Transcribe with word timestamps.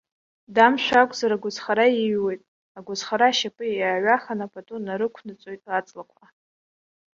Дамшә 0.55 0.91
акәзар, 1.01 1.31
агәазхара 1.33 1.85
иҩуеит, 2.05 2.41
агәазхара 2.77 3.25
ашьапы 3.31 3.65
иааҩаханы 3.69 4.45
пату 4.51 4.77
нарықәнаҵоит 4.85 5.63
аҵлақәа. 5.77 6.25